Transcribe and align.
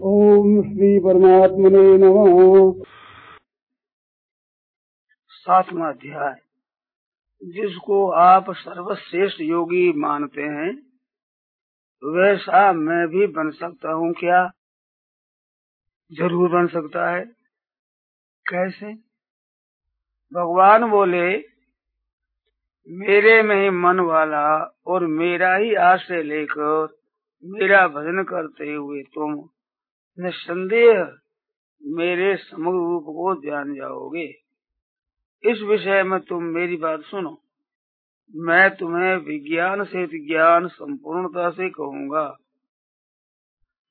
ओम 0.00 0.62
श्री 0.62 0.98
परमात्मने 0.98 1.98
नमः। 1.98 2.84
सातवा 5.28 5.88
अध्याय। 5.88 6.34
जिसको 7.44 8.10
आप 8.10 8.50
सर्वश्रेष्ठ 8.50 9.40
योगी 9.40 9.92
मानते 9.92 10.42
हैं, 10.42 10.82
वैसा 12.04 12.72
मैं 12.72 13.08
भी 13.08 13.26
बन 13.26 13.50
सकता 13.50 13.92
हूँ 13.92 14.12
क्या? 14.12 14.52
ज़रूर 16.12 16.50
बन 16.50 16.66
सकता 16.66 17.10
है। 17.10 17.24
कैसे? 18.50 18.94
भगवान 20.34 20.90
बोले, 20.90 21.38
मेरे 22.88 23.42
में 23.42 23.62
ही 23.62 23.70
मन 23.70 24.00
वाला 24.00 24.76
और 24.86 25.06
मेरा 25.06 25.54
ही 25.54 25.74
आश्रय 25.74 26.22
लेकर 26.22 26.96
मेरा 27.44 27.88
भजन 27.88 28.22
करते 28.22 28.74
हुए 28.74 29.02
तुम 29.02 29.48
निसंदेह 30.18 31.16
मेरे 31.82 32.36
समग्र 32.36 32.78
रूप 32.78 33.02
को 33.02 33.34
जान 33.34 33.74
जाओगे। 33.74 34.26
इस 35.44 35.62
विषय 35.62 36.02
में 36.02 36.20
तुम 36.20 36.42
मेरी 36.42 36.76
बात 36.76 37.00
सुनो। 37.00 37.42
मैं 38.36 38.76
तुम्हें 38.76 39.16
विज्ञान 39.16 39.84
से 39.84 40.06
ज्ञान 40.26 40.66
संपूर्णता 40.68 41.50
से 41.50 41.70
कहूँगा। 41.70 42.36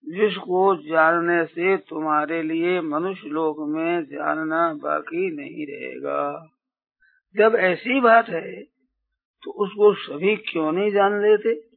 जिसको 0.06 0.76
जानने 0.76 1.46
से 1.46 1.78
तुम्हारे 1.78 2.42
लिए 2.44 2.82
मनुष्य 2.82 3.28
लोक 3.28 3.56
में 3.60 4.04
जानना 4.04 4.74
बाकी 4.74 5.32
नहीं 5.36 5.66
रहेगा। 5.68 6.50
जब 7.36 7.56
ऐसी 7.56 8.00
बात 8.02 8.30
है 8.30 8.62
तो 9.44 9.52
उसको 9.52 9.94
सभी 9.94 10.36
क्यों 10.36 10.72
नहीं 10.72 10.92
जान 10.92 11.22
लेते? 11.22 11.75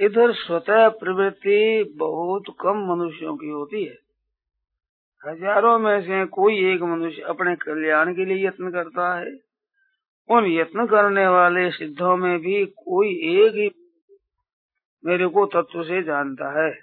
इधर 0.00 0.32
स्वतः 0.32 0.88
प्रवृत्ति 0.88 1.94
बहुत 1.96 2.44
कम 2.60 2.78
मनुष्यों 2.92 3.36
की 3.36 3.48
होती 3.48 3.84
है। 3.84 3.98
हज़ारों 5.26 5.78
में 5.78 6.02
से 6.02 6.26
कोई 6.26 6.74
एक 6.74 6.82
मनुष्य 6.82 7.22
अपने 7.22 7.56
कल्याण 7.56 8.14
के 8.14 8.24
लिए 8.24 8.46
यत्न 8.46 8.70
करता 8.70 9.18
है। 9.18 9.38
उन 10.30 10.44
यत्न 10.46 10.86
करने 10.86 11.28
वाले 11.28 11.70
सिद्धों 11.70 12.16
में 12.16 12.38
भी 12.38 12.64
कोई 12.66 13.08
एक 13.08 13.54
ही 13.54 13.70
मेरे 15.04 15.26
को 15.26 15.46
तत्व 15.46 15.82
से 15.82 16.02
जानता 16.02 16.64
है। 16.64 16.78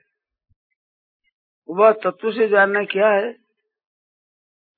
वह 1.70 1.92
तत्व 1.92 2.32
से 2.32 2.48
जानना 2.48 2.84
क्या 2.84 3.10
है? 3.10 3.34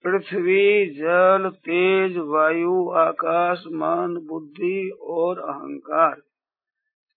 पृथ्वी, 0.03 0.90
जल, 0.90 1.50
तेज, 1.50 2.18
वायु, 2.18 2.90
आकाश, 2.90 3.64
मन, 3.68 4.25
बुद्धि 4.30 4.90
और 5.02 5.40
अहंकार। 5.40 6.22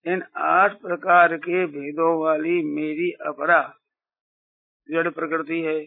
इन 0.07 0.23
आठ 0.37 0.81
प्रकार 0.81 1.37
के 1.37 1.67
भेदों 1.67 2.21
वाली 2.21 2.63
मेरी 2.63 3.11
अपरा 3.11 3.75
जड़ 4.91 5.09
प्रकृति 5.09 5.61
है 5.61 5.87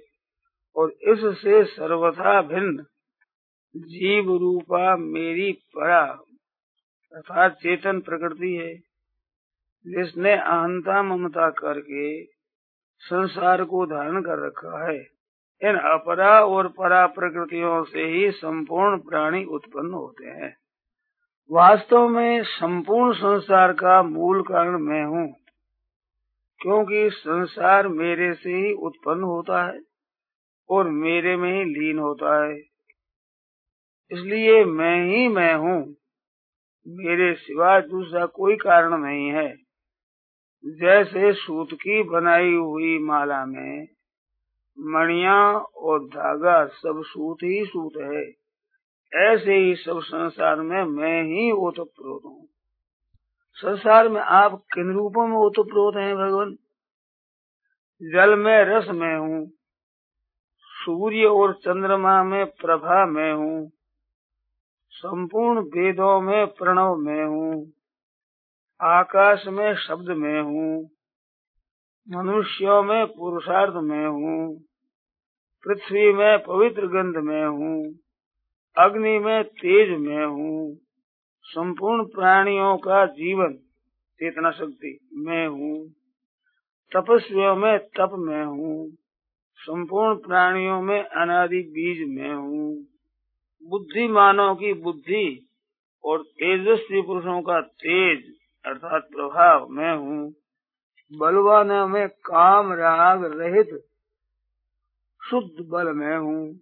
और 0.76 0.92
इससे 0.92 1.64
सर्वथा 1.64 2.42
भिन्न 2.42 2.86
जीव 3.76 4.38
रूपा 4.38 4.95
मेरी 4.98 5.52
परा 5.52 6.02
अर्थात 7.14 7.53
चेतन 7.53 8.00
प्रकृति 8.00 8.56
है, 8.56 8.76
जिसने 9.86 10.33
अहंता 10.33 11.04
ममता 11.04 11.50
करके 11.50 12.23
संसार 13.02 13.64
को 13.64 13.86
धारण 13.86 14.22
कर 14.22 14.45
रखा 14.45 14.92
है। 14.92 15.00
इन 15.61 15.76
अपरा 15.76 16.45
और 16.45 16.67
परा 16.67 17.08
प्रकृतियों 17.08 17.83
से 17.83 18.04
ही 18.04 18.31
संपूर्ण 18.31 19.00
प्राणी 19.00 19.44
उत्पन्न 19.45 19.94
होते 19.94 20.26
हैं। 20.26 20.58
वास्तव 21.52 22.08
में 22.08 22.44
संपूर्ण 22.44 23.14
संसार 23.14 23.72
का 23.73 24.02
मूल 24.03 24.42
कारण 24.42 24.78
मैं 24.78 25.03
हूँ, 25.05 25.28
क्योंकि 26.61 27.09
संसार 27.09 27.88
मेरे 27.88 28.33
से 28.33 28.50
ही 28.50 28.73
उत्पन्न 28.73 29.23
होता 29.23 29.64
है 29.66 29.80
और 30.70 30.89
मेरे 30.89 31.36
में 31.36 31.52
ही 31.53 31.64
लीन 31.64 32.00
होता 32.00 32.45
है। 32.45 32.55
इसलिए 34.11 34.64
मैं 34.66 34.95
ही 35.05 35.27
मैं 35.27 35.54
हूँ। 35.55 35.80
मेरे 36.87 37.33
सिवा 37.33 37.80
दूसरा 37.80 38.26
कोई 38.26 38.55
कारण 38.55 38.98
नहीं 38.98 39.30
है। 39.30 39.49
जैसे 40.64 41.33
सूत 41.33 41.73
की 41.73 42.04
बनाई 42.04 42.54
हुई 42.54 42.98
माला 42.99 43.45
में 43.45 43.87
मणिया 44.77 45.42
और 45.58 46.05
धागा 46.05 46.66
सब 46.66 47.02
सूत 47.05 47.37
ही 47.43 47.66
सूत 47.66 47.93
है। 48.02 48.26
ऐसे 49.15 49.53
ही 49.53 49.75
सब 49.75 49.99
संसार 49.99 50.55
में 50.55 50.83
मैं 50.83 51.23
ही 51.23 51.52
ओतप्रोत 51.52 52.21
हूँ। 52.25 52.47
संसार 53.53 54.09
में 54.09 54.21
आप 54.21 54.52
किन 54.73 54.93
रूपों 54.93 55.27
में 55.27 55.37
ओतप्रोत 55.37 55.95
हैं 55.95 56.15
भगवान? 56.15 56.58
जल 58.03 58.36
में, 58.36 58.65
रस 58.65 58.87
में 58.89 59.17
हूँ। 59.17 59.52
सूर्य 60.64 61.25
और 61.25 61.53
चंद्रमा 61.53 62.23
में, 62.23 62.45
प्रभा 62.45 63.05
में 63.05 63.33
हूँ। 63.33 63.71
संपूर्ण 64.92 65.59
वेदों 65.59 66.21
में, 66.21 66.48
प्रणव 66.48 66.95
में 66.95 67.25
हूँ। 67.25 67.73
आकाश 68.81 69.48
में, 69.48 69.75
शब्द 69.75 70.08
में 70.09 70.42
हूँ। 70.42 70.89
मनुष्यों 72.09 72.83
में, 72.83 73.05
पुरुषार्थ 73.08 73.73
में 73.73 74.08
हूँ। 74.08 74.61
पृथ्वी 75.64 76.14
में, 76.14 76.43
पवित्र 76.43 76.87
गंध 76.87 77.15
में 77.17 77.45
हूँ। 77.45 77.95
अग्नि 78.77 79.19
में 79.19 79.43
तेज 79.43 79.99
में 79.99 80.25
हूँ। 80.25 80.77
संपूर्ण 81.43 82.03
प्राणियों 82.03 82.77
का 82.77 83.05
जीवन 83.05 83.53
चेतना 84.19 84.52
शक्ति 84.52 84.99
मैं 85.13 85.47
हूँ। 85.47 85.89
तपस्वियों 86.95 87.55
में 87.55 87.80
तप 87.80 88.09
में 88.13 88.43
हूँ। 88.45 88.91
संपूर्ण 89.57 90.15
प्राणियों 90.15 90.81
में 90.81 91.03
अनादि 91.03 91.61
बीज 91.61 92.09
में 92.09 92.33
हूँ। 92.33 92.85
बुद्धिमानों 93.63 94.55
की 94.55 94.73
बुद्धि 94.73 95.49
और 96.03 96.23
तेजस्वी 96.23 97.01
पुरुषों 97.01 97.41
का 97.41 97.61
तेज 97.61 98.33
अर्थात 98.65 99.03
प्रभाव 99.03 99.67
मैं 99.69 99.95
हूँ। 99.97 100.33
बलवानों 101.13 101.87
में 101.87 102.07
काम 102.07 102.73
राग 102.73 103.25
रहित 103.39 103.69
शुद्ध 105.21 105.69
बल 105.69 105.93
में 105.93 106.17
हूँ। 106.17 106.59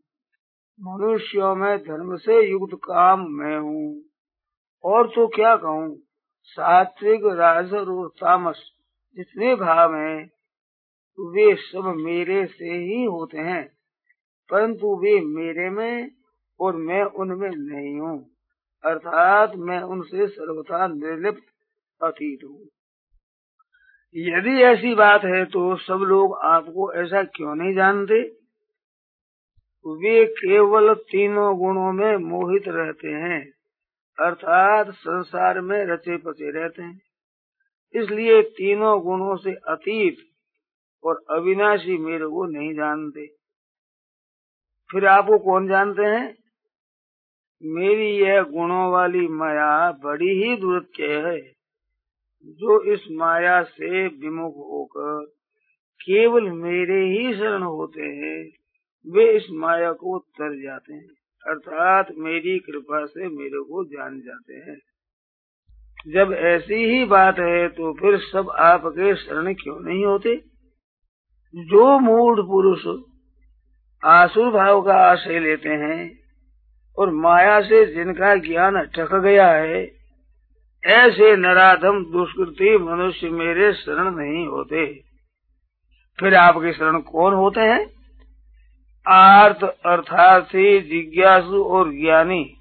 मनुष्यों 0.79 1.55
में 1.55 1.77
धर्म 1.77 2.15
से 2.15 2.41
युक्त 2.49 2.73
काम 2.83 3.25
मैं 3.29 3.57
हूँ। 3.57 4.01
और 4.83 5.07
तो 5.07 5.27
क्या 5.27 5.55
कहूँ? 5.55 5.95
सात्विक 6.43 7.23
और 7.23 8.07
तामस 8.21 8.59
जितने 9.17 9.55
भाव 9.55 9.95
हैं, 9.95 10.29
वे 11.19 11.55
सब 11.55 11.93
मेरे 11.97 12.45
से 12.45 12.65
ही 12.65 13.03
होते 13.03 13.37
हैं, 13.37 13.63
परंतु 14.49 14.95
वे 14.95 15.19
मेरे 15.21 15.69
में 15.69 16.11
और 16.59 16.75
मैं 16.75 17.03
उनमें 17.03 17.49
नहीं 17.49 17.99
हूँ। 17.99 18.19
अर्थात 18.83 19.55
मैं 19.55 19.81
उनसे 19.81 20.27
सर्वथा 20.27 20.87
निर्लिप्त 20.87 21.43
अतीत 22.01 22.43
हूँ। 22.43 22.59
यदि 24.15 24.61
ऐसी 24.63 24.95
बात 24.95 25.23
है 25.25 25.45
तो 25.45 25.75
सब 25.77 26.05
लोग 26.07 26.37
आपको 26.45 26.93
ऐसा 26.93 27.23
क्यों 27.23 27.55
नहीं 27.55 27.73
जानते? 27.75 28.23
वे 29.87 30.25
केवल 30.25 30.93
तीनों 30.93 31.57
गुणों 31.57 31.93
में 31.93 32.17
मोहित 32.17 32.63
रहते 32.67 33.07
हैं, 33.07 33.53
अर्थात 34.19 34.89
संसार 34.89 35.61
में 35.61 35.85
रचे 35.85 36.17
पचे 36.17 36.51
रहते 36.51 36.83
हैं। 36.83 37.01
इसलिए 37.95 38.41
तीनों 38.41 39.01
गुणों 39.01 39.35
से 39.35 39.51
अतीत 39.51 40.17
और 41.03 41.23
अविनाशी 41.29 41.97
मेरे 41.97 42.27
को 42.27 42.45
नहीं 42.45 42.73
जानते। 42.73 43.27
फिर 44.91 45.05
आपको 45.05 45.37
कौन 45.37 45.67
जानते 45.67 46.03
हैं? 46.03 46.37
मेरी 47.63 48.09
यह 48.17 48.43
गुणों 48.43 48.91
वाली 48.91 49.27
माया 49.27 49.91
बड़ी 49.91 50.43
ही 50.43 50.55
दुर्त्य 50.55 51.05
है, 51.07 51.41
जो 52.45 52.81
इस 52.81 53.07
माया 53.11 53.63
से 53.63 54.07
विमुख 54.07 54.53
होकर 54.55 55.25
केवल 56.01 56.49
मेरे 56.49 57.05
ही 57.05 57.33
शरण 57.33 57.63
होते 57.63 58.01
हैं। 58.01 58.66
वे 59.05 59.29
इस 59.31 59.45
माया 59.51 59.91
को 59.91 60.17
तर 60.19 60.61
जाते 60.63 60.93
हैं, 60.93 61.07
अर्थात 61.45 62.07
मेरी 62.17 62.57
कृपा 62.59 63.05
से 63.05 63.27
मेरे 63.27 63.59
को 63.59 63.83
जान 63.85 64.19
जाते 64.19 64.53
हैं। 64.53 64.77
जब 66.07 66.33
ऐसी 66.33 66.83
ही 66.85 67.03
बात 67.05 67.39
है 67.39 67.67
तो 67.67 67.93
फिर 67.93 68.17
सब 68.19 68.49
आपके 68.49 69.15
शरण 69.15 69.53
क्यों 69.53 69.79
नहीं 69.79 70.05
होते? 70.05 70.35
जो 71.55 71.99
मूढ़ 71.99 72.39
पुरुष 72.41 72.85
आसुर 74.03 74.51
भाव 74.51 74.81
का 74.81 74.93
आश्रय 74.93 75.39
लेते 75.39 75.69
हैं 75.69 76.19
और 76.97 77.11
माया 77.11 77.59
से 77.61 77.85
जिनका 77.85 78.35
ज्ञान 78.35 78.81
ठक 78.85 79.15
गया 79.15 79.47
है, 79.51 79.81
ऐसे 80.83 81.35
नराधम 81.35 82.03
दुष्कृति 82.05 82.77
मनुष्य 82.77 83.29
मेरे 83.29 83.73
शरण 83.73 84.15
नहीं 84.15 84.45
होते। 84.47 84.85
फिर 86.19 86.35
आपके 86.35 86.73
शरण 86.73 86.99
कौन 87.01 87.33
होते 87.33 87.61
हैं? 87.61 87.96
आर्थ 89.07 89.63
अर्थार्थी 89.63 90.79
जिज्ञासु 90.79 91.63
और 91.63 91.91
ज्ञानी, 91.91 92.53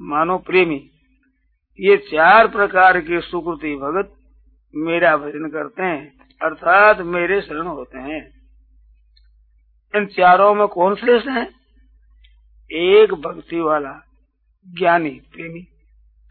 मानो 0.00 0.38
प्रेमी। 0.38 0.90
ये 1.80 1.96
चार 1.96 2.48
प्रकार 2.48 3.00
के 3.00 3.20
सुकृति 3.20 3.76
भगत 3.76 4.14
मेरा 4.74 5.16
भजन 5.16 5.50
करते 5.50 5.82
हैं, 5.82 6.18
अर्थात 6.42 7.00
मेरे 7.00 7.40
शरण 7.40 7.66
होते 7.66 7.98
हैं। 7.98 8.40
इन 9.96 10.06
चारों 10.06 10.54
में 10.54 10.68
कौन 10.68 10.94
श्रेष्ठ 10.94 11.28
है? 11.28 11.50
एक 12.72 13.14
भक्ति 13.14 13.60
वाला, 13.60 13.92
ज्ञानी, 14.78 15.10
प्रेमी 15.10 15.62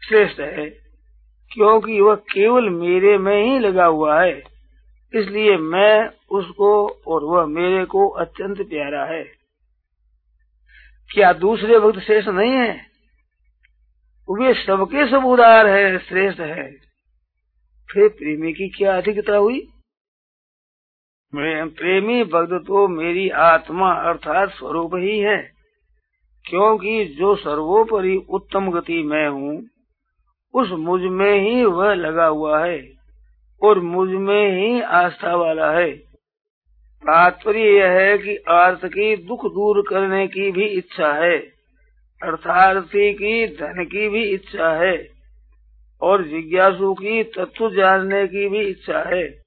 श्रेष्ठ 0.08 0.40
है, 0.40 0.70
क्योंकि 1.52 2.00
वह 2.00 2.14
केवल 2.14 2.68
मेरे 2.68 3.18
में 3.18 3.42
ही 3.42 3.58
लगा 3.58 3.86
हुआ 3.86 4.22
है। 4.22 4.38
इसलिए 5.14 5.56
मैं 5.56 6.10
उसको 6.30 6.88
और 7.06 7.24
वह 7.24 7.46
मेरे 7.46 7.84
को 7.84 8.08
अत्यंत 8.08 8.58
प्यारा 8.58 9.04
है। 9.04 9.39
क्या 11.10 11.32
दूसरे 11.32 11.78
भक्त 11.78 11.98
श्रेष्ठ 11.98 12.28
नहीं 12.28 12.52
है? 12.52 12.72
वे 14.28 14.52
सबके 14.56 15.06
सब 15.10 15.24
उदार 15.26 15.66
है, 15.66 15.98
श्रेष्ठ 15.98 16.40
है। 16.40 16.70
फिर 17.88 18.08
प्रेमी 18.08 18.52
की 18.52 18.68
क्या 18.68 18.96
अधिकता 18.96 19.36
हुई? 19.36 19.60
प्रेमी 21.32 22.22
भक्त 22.24 22.52
तो 22.66 22.86
मेरी 22.88 23.28
आत्मा 23.40 23.92
अर्थात 24.02 24.50
स्वरूप 24.50 24.94
ही 24.96 25.18
है, 25.18 25.36
क्योंकि 26.44 27.04
जो 27.18 27.34
सर्वोपरि 27.36 28.16
उत्तम 28.30 28.70
गति 28.70 29.02
में 29.02 29.26
हूँ, 29.28 29.56
उस 30.54 30.70
मुझमें 30.80 31.34
ही 31.40 31.64
वह 31.64 31.92
लगा 31.94 32.26
हुआ 32.26 32.64
है 32.64 32.78
और 33.62 33.80
मुझमें 33.80 34.50
ही 34.52 34.80
आस्था 34.80 35.34
वाला 35.36 35.70
है। 35.72 35.90
तात्पर्य 37.00 37.60
यह 37.60 37.90
है 37.90 38.18
कि 38.18 38.36
अर्थ 38.36 38.86
की 38.86 39.16
दुख 39.16 39.44
दूर 39.44 39.84
करने 39.90 40.26
की 40.26 40.50
भी 40.50 40.64
इच्छा 40.64 41.12
है, 41.12 41.38
अर्थार्थी 42.22 43.12
की 43.14 43.46
धन 43.46 43.84
की 43.84 44.08
भी 44.08 44.24
इच्छा 44.24 44.82
है, 44.82 45.08
और 46.02 46.24
जिज्ञासु 46.24 46.94
की 46.94 47.22
तत्व 47.24 47.70
जानने 47.70 48.26
की 48.26 48.48
भी 48.48 48.60
इच्छा 48.60 48.98
है। 49.16 49.42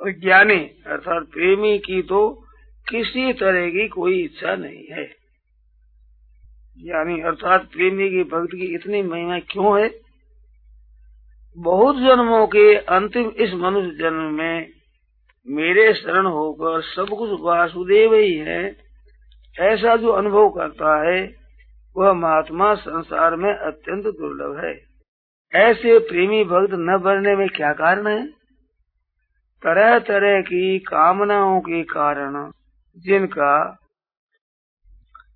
और 0.00 0.12
ज्ञानी 0.12 0.60
अर्थात 0.86 1.22
प्रेमी 1.22 1.78
की 1.78 2.02
तो 2.02 2.44
किसी 2.88 3.32
तरह 3.32 3.70
की 3.70 3.88
कोई 3.88 4.22
इच्छा 4.24 4.56
नहीं 4.56 4.84
है। 4.92 5.04
ज्ञानी 6.84 7.20
अर्थात 7.20 7.62
प्रेमी 7.72 8.10
की 8.10 8.22
भक्त 8.22 8.54
की 8.54 8.74
इतनी 8.74 9.02
महिमा 9.02 9.38
क्यों 9.38 9.82
है? 9.82 9.90
बहुत 11.56 11.96
जन्मों 11.96 12.46
के 12.46 12.74
अंतिम 12.74 13.28
इस 13.28 13.54
मनुष्य 13.54 13.98
जन्म 13.98 14.34
में 14.34 14.77
मेरे 15.50 15.94
शरण 15.94 16.26
होकर 16.26 16.82
सब 16.82 17.08
कुछ 17.08 17.40
वासुदेव 17.40 18.14
ही 18.14 18.34
है। 18.34 18.76
ऐसा 19.60 19.96
जो 19.96 20.08
अनुभव 20.08 20.48
करता 20.48 21.10
है, 21.10 21.36
वह 21.96 22.12
महात्मा 22.12 22.74
संसार 22.74 23.36
में 23.36 23.54
अत्यंत 23.54 24.04
दुर्लभ 24.04 24.64
है। 24.64 24.80
ऐसे 25.54 25.98
प्रेमी 25.98 26.44
भक्त 26.44 26.72
न 26.72 26.98
बनने 26.98 27.36
में 27.36 27.48
क्या 27.48 27.72
कारण 27.72 28.06
है? 28.06 28.26
तरह 29.62 29.98
तरह 29.98 30.40
की 30.40 30.78
कामनाओं 30.78 31.60
के 31.60 31.82
कारण, 31.82 32.50
जिनका 32.98 33.78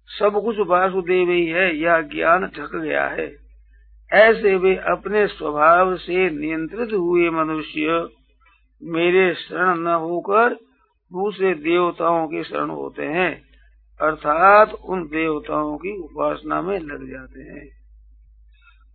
सब 0.06 0.42
कुछ 0.44 0.56
वासुदेव 0.58 1.30
ही 1.30 1.46
है, 1.46 1.76
यह 1.76 2.00
ज्ञान 2.00 2.46
ढक 2.46 2.76
गया 2.76 3.08
है। 3.08 3.36
ऐसे 4.12 4.56
वे 4.56 4.76
अपने 4.76 5.26
स्वभाव 5.26 5.96
से 5.96 6.30
नियंत्रित 6.30 6.92
हुए 6.92 7.30
मनुष्य 7.30 8.08
मेरे 8.84 9.34
शरण 9.34 9.78
न 9.78 9.86
होकर 9.86 10.54
दूसरे 11.12 11.54
देवताओं 11.54 12.26
के 12.26 12.44
शरण 12.44 12.70
होते 12.70 13.02
हैं, 13.02 13.42
अर्थात 14.00 14.72
उन 14.84 15.02
देवताओं 15.02 15.76
की 15.76 15.96
उपासना 15.96 16.62
में 16.62 16.78
लग 16.78 17.10
जाते 17.10 17.40
हैं। 17.40 17.68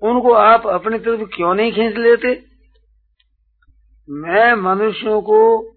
उनको 0.01 0.33
आप 0.33 0.67
अपनी 0.67 0.99
तरफ़ 0.99 1.21
क्यों 1.21 1.55
नहीं 1.55 1.71
खींच 1.71 1.95
लेते? 1.95 2.43
मैं 4.09 4.53
मनुष्यों 4.53 5.21
को 5.21 5.69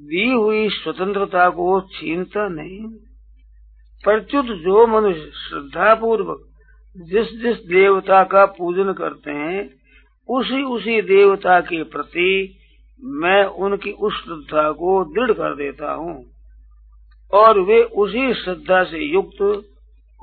दी 0.00 0.32
हुई 0.32 0.68
स्वतंत्रता 0.68 1.50
को 1.50 1.80
छीनता 1.80 2.48
नहीं 2.48 2.80
प्रत्युत 4.04 4.44
जो 4.44 4.86
मनुष्य 4.86 5.20
श्रद्धा 5.20 5.94
पूर्वक 5.94 6.42
जिस 6.96 7.42
जिस 7.42 7.56
देवता 7.56 8.24
का 8.24 8.46
पूजन 8.46 8.92
करते 8.92 9.30
हैं, 9.30 9.70
उसी 10.28 10.62
उसी 10.62 11.02
देवता 11.02 11.60
के 11.60 11.82
प्रति 11.82 12.58
मैं 13.04 13.44
उनकी 13.44 13.92
उस 13.92 14.24
श्रद्धा 14.24 14.72
को 14.72 15.04
दृढ़ 15.04 15.32
कर 15.32 15.54
देता 15.54 15.92
हूँ। 15.92 16.24
और 17.32 17.60
वे 17.60 17.82
उसी 17.82 18.34
श्रद्धा 18.34 18.84
से 18.84 18.98
युक्त 18.98 19.42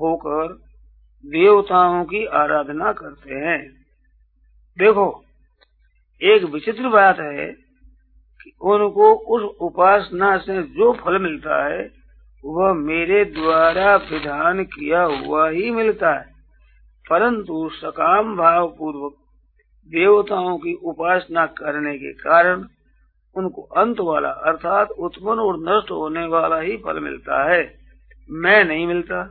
होकर 0.01 0.53
देवताओं 1.25 2.05
की 2.05 2.25
आराधना 2.25 2.91
करते 2.91 3.33
हैं। 3.33 3.71
देखो, 4.77 5.23
एक 6.21 6.43
विचित्र 6.43 6.89
बात 6.89 7.19
है 7.19 7.51
कि 8.43 8.51
उनको 8.61 9.13
उस 9.13 9.57
उपासना 9.61 10.37
से 10.37 10.63
जो 10.63 10.93
फल 10.93 11.19
मिलता 11.19 11.65
है, 11.65 11.91
वह 12.45 12.73
मेरे 12.73 13.25
द्वारा 13.25 13.95
विधान 13.95 14.63
किया 14.63 15.03
हुआ 15.03 15.49
ही 15.49 15.71
मिलता 15.71 16.13
है। 16.13 16.33
परंतु 17.09 17.69
सकाम 17.69 18.37
भाव 18.37 18.75
पूर्वक 18.79 19.15
देवताओं 19.89 20.57
की 20.57 20.73
उपासना 20.83 21.45
करने 21.45 21.97
के 21.97 22.11
कारण 22.13 22.63
उनको 23.35 23.61
अंत 23.61 23.99
वाला, 23.99 24.29
अर्थात 24.29 24.91
उत्पन्न 24.91 25.39
और 25.39 25.57
नष्ट 25.59 25.91
होने 25.91 26.25
वाला 26.27 26.59
ही 26.59 26.75
फल 26.77 26.99
मिलता 26.99 27.43
है। 27.51 27.61
मैं 28.29 28.63
नहीं 28.65 28.85
मिलता। 28.87 29.21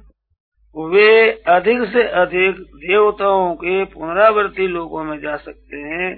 वे 0.76 1.30
अधिक 1.48 1.84
से 1.88 2.02
अधिक 2.02 2.60
देवताओं 2.76 3.54
के 3.54 3.84
पुनरावर्ती 3.84 4.66
लोगों 4.66 5.04
में 5.04 5.18
जा 5.20 5.36
सकते 5.36 5.76
हैं, 5.76 6.16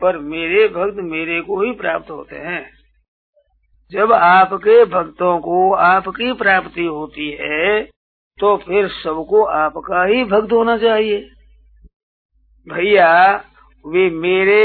पर 0.00 0.18
मेरे 0.18 0.66
भक्त 0.68 0.96
मेरे 1.04 1.40
को 1.40 1.60
ही 1.60 1.72
प्राप्त 1.72 2.10
होते 2.10 2.36
हैं। 2.36 2.70
जब 3.92 4.12
आपके 4.12 4.84
भक्तों 4.84 5.38
को 5.38 5.72
आपकी 5.74 6.32
प्राप्ति 6.32 6.84
होती 6.84 7.30
है 7.40 7.82
तो 8.38 8.56
फिर 8.56 8.88
सबको 8.88 9.42
आपका 9.44 10.04
ही 10.04 10.24
भक्त 10.24 10.52
होना 10.52 10.76
चाहिए। 10.78 11.18
भैया 12.66 13.10
वे 13.84 14.08
मेरे 14.10 14.64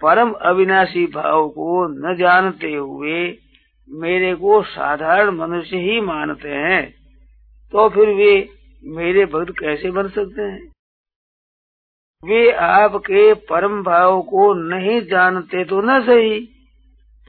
परम 0.00 0.32
अविनाशी 0.32 1.06
भाव 1.06 1.48
को 1.48 1.86
न 1.88 2.16
जानते 2.16 2.72
हुए 2.74 3.22
मेरे 3.88 4.34
को 4.34 4.62
साधारण 4.62 5.30
मनुष्य 5.30 5.78
ही 5.78 6.00
मानते 6.00 6.48
हैं 6.48 6.82
तो 7.72 7.88
फिर 7.88 8.08
वे 8.08 8.32
मेरे 8.84 9.24
भक्त 9.26 9.52
कैसे 9.58 9.90
बन 9.90 10.08
सकते 10.08 10.42
हैं? 10.42 10.60
वे 12.22 12.50
आपके 12.52 13.32
परम 13.48 13.82
भाव 13.82 14.20
को 14.22 14.52
नहीं 14.54 15.00
जानते 15.02 15.64
तो 15.64 15.80
न 15.80 16.00
सही, 16.00 16.40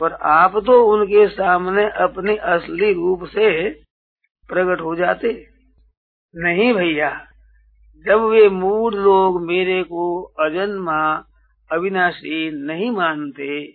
पर 0.01 0.13
आप 0.31 0.57
तो 0.65 0.81
उनके 0.85 1.27
सामने 1.27 1.83
अपने 2.03 2.35
असली 2.49 2.93
रूप 2.93 3.23
से 3.25 3.49
प्रकट 4.49 4.81
हो 4.81 4.95
जाते। 4.95 5.33
नहीं 6.35 6.73
भैया 6.73 7.09
जब 8.07 8.21
वे 8.21 8.49
मूड 8.49 8.95
लोग 8.95 9.41
मेरे 9.41 9.83
को 9.83 10.21
अजन्मा 10.23 11.23
अविनाशी 11.71 12.51
नहीं 12.51 12.91
मानते, 12.91 13.71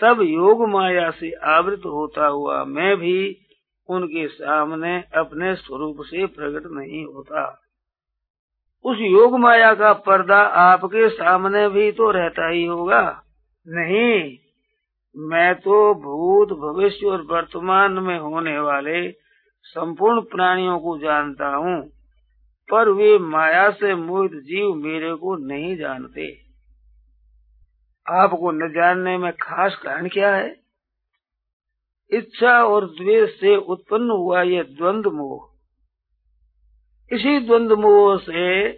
तब 0.00 0.22
योग 0.22 0.68
माया 0.68 1.10
से 1.10 1.30
आवृत 1.32 1.82
होता 1.84 2.26
हुआ 2.26 2.64
मैं 2.64 2.96
भी 2.96 3.36
उनके 3.90 4.28
सामने 4.28 5.04
अपने 5.14 5.54
स्वरूप 5.54 5.96
से 6.00 6.26
प्रकट 6.26 6.62
नहीं 6.66 7.04
होता। 7.04 7.62
उस 8.84 8.98
योग 9.00 9.38
माया 9.38 9.74
का 9.74 9.92
पर्दा 9.92 10.40
आपके 10.42 11.08
सामने 11.08 11.68
भी 11.68 11.92
तो 11.92 12.10
रहता 12.10 12.48
ही 12.48 12.64
होगा। 12.64 13.22
नहीं, 13.68 14.38
मैं 15.16 15.54
तो 15.54 15.94
भूत 15.94 16.48
भविष्य 16.48 17.06
और 17.06 17.22
वर्तमान 17.22 17.92
में 17.92 18.18
होने 18.18 18.58
वाले 18.58 19.10
संपूर्ण 19.62 20.20
प्राणियों 20.20 20.78
को 20.78 20.98
जानता 20.98 21.54
हूँ। 21.54 21.95
पर 22.70 22.88
वे 22.88 23.18
माया 23.18 23.70
से 23.70 23.94
मोहित 23.94 24.32
जीव 24.32 24.74
मेरे 24.74 25.14
को 25.14 25.36
नहीं 25.36 25.76
जानते। 25.76 26.38
आपको 28.10 28.50
न 28.50 28.72
जानने 28.72 29.18
में 29.18 29.32
खास 29.32 29.74
कारण 29.74 30.08
क्या 30.08 30.36
है? 30.36 30.56
इच्छा 32.10 32.64
और 32.64 32.86
द्वेष 32.86 33.40
से 33.40 33.56
उत्पन्न 33.56 34.10
हुआ 34.10 34.42
ये 34.42 34.62
द्वंद 34.62 35.06
मोह। 35.06 35.56
इसी 37.12 37.46
द्वंद 37.46 37.72
मोह 37.72 38.18
से 38.18 38.72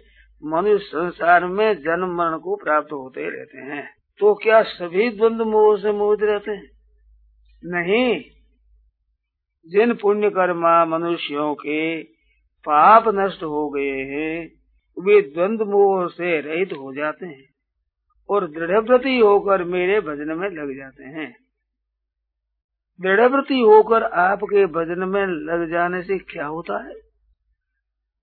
मनुष्य 0.45 0.85
संसार 0.85 1.45
में 1.45 1.75
जन्म 1.75 2.15
मरण 2.15 2.37
को 2.37 2.55
प्राप्त 2.55 2.91
होते 2.91 3.37
रहते 3.37 3.57
हैं। 3.57 3.95
तो 4.19 4.33
क्या 4.33 4.61
सभी 4.63 5.09
द्वंद 5.09 5.41
मोह 5.41 5.77
से 5.77 5.91
मोहित 5.91 6.19
रहते 6.23 6.51
हैं? 6.51 6.71
नहीं। 7.65 8.23
जिन 9.67 9.93
पुण्य 9.93 10.29
कर्मा 10.29 10.85
मनुष्यों 10.85 11.55
के 11.55 12.01
पाप 12.65 13.03
नष्ट 13.07 13.43
हो 13.43 13.69
गए 13.69 14.03
हैं, 14.03 14.51
वे 14.99 15.21
द्वंद 15.21 15.61
मोह 15.61 16.07
से 16.07 16.41
रहित 16.41 16.73
हो 16.73 16.93
जाते 16.93 17.25
हैं 17.25 17.49
और 18.29 18.47
दृढ़व्रति 18.47 19.19
होकर 19.19 19.63
मेरे 19.63 20.01
भजन 20.01 20.37
में 20.37 20.49
लग 20.49 20.77
जाते 20.77 21.03
हैं। 21.03 21.37
दृढ़व्रति 23.01 23.59
होकर 23.59 24.03
आपके 24.03 24.65
भजन 24.65 25.03
में 25.09 25.27
लग 25.27 25.69
जाने 25.69 26.01
से 26.01 26.17
क्या 26.17 26.45
होता 26.45 26.87
है? 26.87 26.93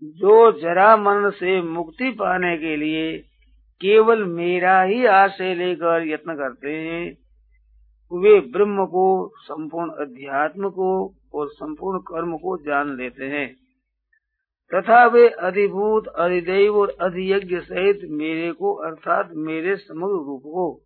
जो 0.05 0.53
जरा 0.53 0.97
मन 0.97 1.31
से 1.31 1.63
मुक्ति 1.63 2.11
पाने 2.11 2.57
के 2.57 2.77
लिए 2.77 3.19
केवल 3.81 4.25
मेरा 4.25 4.83
ही 4.83 5.07
आशय 5.07 5.55
लेकर 5.55 6.07
यत्न 6.07 6.35
करते 6.35 6.71
हैं, 6.71 7.19
वे 8.13 8.41
ब्रह्म 8.41 8.87
को, 8.87 9.33
संपूर्ण 9.37 9.91
अध्यात्म 9.91 10.71
को 10.71 11.15
और 11.35 11.49
संपूर्ण 11.49 11.99
कर्म 11.99 12.37
को 12.37 12.59
जान 12.59 12.97
लेते 12.97 13.25
हैं। 13.25 13.66
तथा 14.77 15.07
वे 15.07 15.29
अधिभूत, 15.29 16.07
अधिदेव 16.07 16.77
और 16.77 16.97
अधियज्ञ 17.01 17.61
सहित 17.61 18.01
मेरे 18.05 18.53
को, 18.53 18.75
अर्थात 18.75 19.31
मेरे 19.33 19.77
समग्र 19.77 20.27
रूप 20.27 20.41
को, 20.41 20.83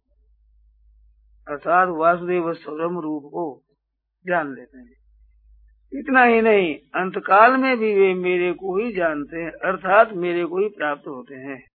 अर्थात 1.48 1.88
वासुदेव 1.88 2.52
स्वरम 2.52 2.98
रूप 2.98 3.22
को 3.22 3.62
जान 4.26 4.54
लेते 4.54 4.78
हैं। 4.78 5.00
इतना 5.92 6.24
ही 6.24 6.42
नहीं, 6.42 6.74
अंतकाल 6.74 7.56
में 7.56 7.78
भी 7.78 7.94
वे 7.94 8.14
मेरे 8.14 8.52
को 8.52 8.78
ही 8.78 8.92
जानते 8.92 9.36
हैं, 9.36 9.50
अर्थात 9.50 10.12
मेरे 10.12 10.44
को 10.44 10.58
ही 10.58 10.68
प्राप्त 10.68 11.08
होते 11.08 11.34
हैं। 11.34 11.69